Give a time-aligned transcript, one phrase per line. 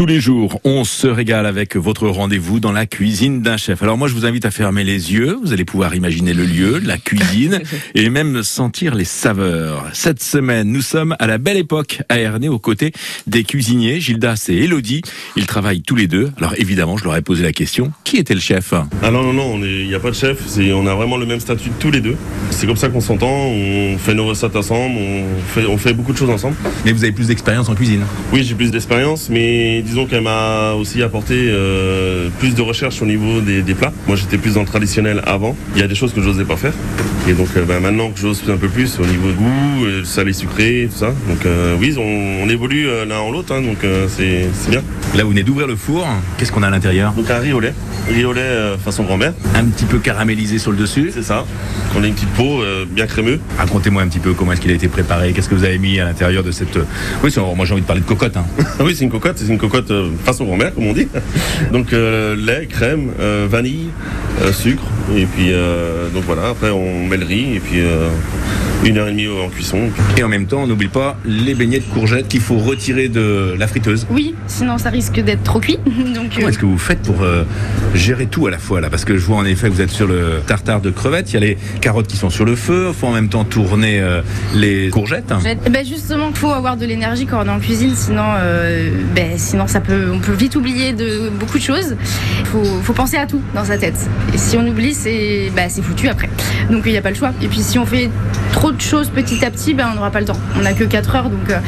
[0.00, 3.82] Tous les jours, on se régale avec votre rendez-vous dans la cuisine d'un chef.
[3.82, 5.36] Alors moi, je vous invite à fermer les yeux.
[5.42, 7.60] Vous allez pouvoir imaginer le lieu, la cuisine
[7.94, 9.84] et même sentir les saveurs.
[9.92, 12.92] Cette semaine, nous sommes à la belle époque à Ernée aux côtés
[13.26, 15.02] des cuisiniers Gildas et Elodie.
[15.36, 16.32] Ils travaillent tous les deux.
[16.38, 18.72] Alors évidemment, je leur ai posé la question qui était le chef?
[19.02, 20.58] Ah non non non, il n'y a pas de chef.
[20.58, 22.16] On a vraiment le même statut tous les deux.
[22.48, 23.28] C'est comme ça qu'on s'entend.
[23.28, 24.96] On fait nos recettes ensemble.
[24.96, 26.56] On fait, on fait beaucoup de choses ensemble.
[26.86, 30.74] Mais vous avez plus d'expérience en cuisine Oui, j'ai plus d'expérience, mais disons qu'elle m'a
[30.74, 33.92] aussi apporté euh, plus de recherche au niveau des, plats.
[34.06, 35.56] Moi, j'étais plus dans le traditionnel avant.
[35.74, 36.72] Il y a des choses que je n'osais pas faire.
[37.28, 40.04] Et donc, euh, bah, maintenant que j'ose un peu plus au niveau de goût, euh,
[40.04, 41.12] salé, sucré, tout ça.
[41.28, 41.46] Donc,
[41.80, 44.82] oui, on, évolue l'un en l'autre, hein, donc c'est bien.
[45.14, 46.06] Là, vous venez d'ouvrir le four.
[46.36, 47.12] Qu'est-ce qu'on a à l'intérieur?
[47.12, 47.74] Donc, un riz au lait.
[48.08, 49.34] Riz au lait façon grand-mère.
[49.54, 51.10] Un petit peu caramélisé sur le dessus.
[51.14, 51.44] C'est ça.
[51.96, 53.38] On a une petite peau bien crémeux.
[53.56, 55.32] Racontez-moi un petit peu comment est-ce qu'il a été préparé.
[55.32, 56.76] Qu'est-ce que vous avez mis à l'intérieur de cette.
[57.22, 58.36] Oui, moi j'ai envie de parler de cocotte.
[58.36, 58.46] Hein.
[58.80, 59.38] oui, c'est une cocotte.
[59.38, 59.79] C'est une cocotte
[60.24, 61.08] façon grand-mère, comme on dit.
[61.72, 63.88] Donc euh, lait, crème, euh, vanille,
[64.42, 64.82] euh, sucre.
[65.16, 65.50] Et puis
[66.14, 67.80] donc voilà, après on met le riz et puis
[68.84, 69.90] une heure et demie en cuisson.
[70.16, 73.56] Et en même temps, on n'oublie pas les beignets de courgettes qu'il faut retirer de
[73.58, 74.06] la friteuse.
[74.10, 75.78] Oui, sinon ça risque d'être trop cuit.
[76.14, 77.24] Donc, Comment est-ce que vous faites pour
[77.94, 78.88] gérer tout à la fois là?
[78.88, 81.34] Parce que je vois en effet que vous êtes sur le tartare de crevettes, il
[81.34, 84.00] y a les carottes qui sont sur le feu, il faut en même temps tourner
[84.54, 85.32] les courgettes.
[85.44, 88.34] Eh ben justement, il faut avoir de l'énergie quand on est en cuisine, sinon,
[89.16, 91.96] ben, sinon on peut vite oublier de beaucoup de choses.
[92.40, 94.08] Il faut, penser à tout dans sa tête.
[94.34, 96.28] Et si on oublie, c'est bah, foutu après.
[96.70, 97.32] Donc il n'y a pas le choix.
[97.42, 98.10] Et puis si on fait
[98.52, 100.38] trop de choses petit à petit, ben, on n'aura pas le temps.
[100.56, 101.58] On n'a que 4 heures, donc euh,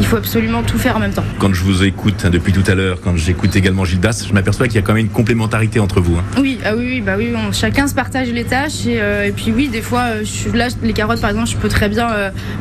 [0.00, 1.24] il faut absolument tout faire en même temps.
[1.38, 4.66] Quand je vous écoute hein, depuis tout à l'heure, quand j'écoute également Gildas, je m'aperçois
[4.66, 6.16] qu'il y a quand même une complémentarité entre vous.
[6.16, 6.24] Hein.
[6.38, 8.86] Oui, ah oui, bah oui, chacun se partage les tâches.
[8.86, 11.68] Et, euh, puis oui, des fois, euh, je, là, les carottes par exemple, je peux
[11.68, 12.08] très bien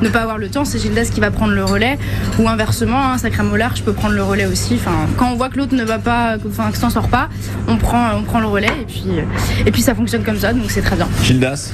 [0.02, 0.66] ne pas avoir le temps.
[0.66, 1.98] C'est Gildas qui va prendre le relais.
[2.40, 4.76] Ou inversement, un hein, sacré molar, je peux prendre le relais aussi.
[4.76, 7.30] Enfin, quand on voit que l'autre ne va pas, enfin, que s'en sort pas,
[7.68, 9.06] on prend, on prend le relais et puis,
[9.66, 11.08] et puis ça fonctionne comme ça, donc c'est très bien.
[11.24, 11.72] Gildas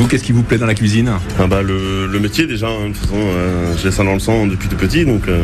[0.00, 2.92] vous, qu'est-ce qui vous plaît dans la cuisine ah bah, le, métier déjà, hein, de
[2.94, 5.04] toute façon, euh, j'ai ça dans le sang depuis tout petit.
[5.04, 5.38] Donc, euh,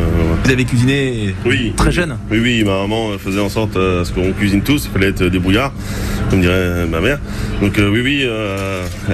[0.44, 4.12] Vous avez cuisiné oui, très jeune Oui, oui, ma maman faisait en sorte à ce
[4.12, 5.72] qu'on cuisine tous, il fallait être débrouillard,
[6.30, 7.18] comme dirait ma mère.
[7.60, 8.26] Donc oui, oui,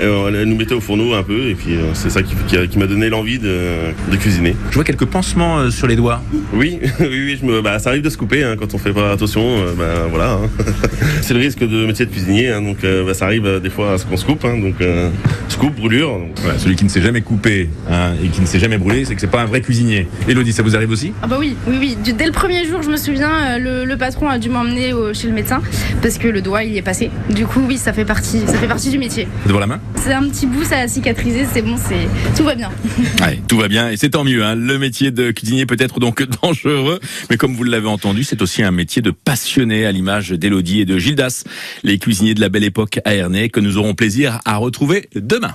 [0.00, 3.40] elle, nous mettait au fourneau un peu, et puis c'est ça qui, m'a donné l'envie
[3.40, 4.54] de, cuisiner.
[4.70, 6.22] Je vois quelques pansements sur les doigts.
[6.52, 8.92] Oui, oui, oui, je me, bah, ça arrive de se couper hein, quand on fait
[8.92, 9.64] pas attention.
[9.76, 10.50] Bah, voilà, hein.
[11.22, 12.78] c'est le risque de métier de cuisinier, donc
[13.14, 14.42] ça arrive des fois à ce qu'on se coupe.
[14.42, 14.76] donc
[15.48, 16.20] Scoop, brûlure.
[16.58, 19.20] celui qui ne s'est jamais coupé hein, et qui ne s'est jamais brûlé, c'est que
[19.20, 20.06] c'est pas un vrai cuisinier.
[20.28, 21.12] Elodie, ça vous arrive aussi?
[21.22, 21.96] Ah bah oui, oui, oui.
[22.14, 25.34] Dès le premier jour, je me souviens, euh, le, patron a dû m'emmener chez le
[25.34, 25.60] médecin
[26.00, 27.10] parce que le doigt il est passé.
[27.30, 29.28] Du coup, oui, ça fait partie, ça fait partie du métier.
[29.46, 29.80] Devant la main?
[29.96, 32.70] C'est un petit bout, ça a cicatrisé, c'est bon, c'est tout va bien.
[33.48, 34.44] tout va bien et c'est tant mieux.
[34.44, 34.56] Hein.
[34.56, 37.00] Le métier de cuisinier peut être donc dangereux,
[37.30, 40.84] mais comme vous l'avez entendu, c'est aussi un métier de passionné à l'image d'Elodie et
[40.84, 41.44] de Gildas,
[41.82, 43.12] les cuisiniers de la belle époque à
[43.52, 45.54] que nous aurons plaisir à retrouver demain.